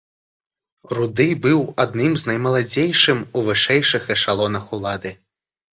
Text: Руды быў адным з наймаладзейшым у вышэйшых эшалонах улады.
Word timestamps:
Руды 0.97 1.27
быў 1.43 1.59
адным 1.85 2.11
з 2.23 2.31
наймаладзейшым 2.31 3.17
у 3.39 3.47
вышэйшых 3.53 4.03
эшалонах 4.19 4.65
улады. 4.81 5.19